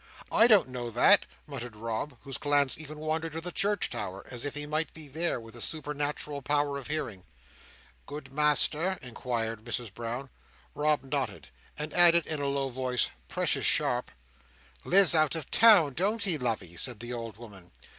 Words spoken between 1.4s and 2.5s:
muttered Rob, whose